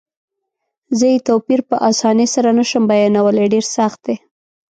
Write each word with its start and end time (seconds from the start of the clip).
زه 0.97 1.05
یې 1.13 1.25
توپیر 1.27 1.59
په 1.69 1.75
اسانۍ 1.89 2.27
سره 2.35 2.49
نه 2.57 2.63
شم 2.69 2.83
بیانولای، 2.91 3.51
ډېر 3.53 3.65
سخت 3.77 3.99
دی. 4.05 4.15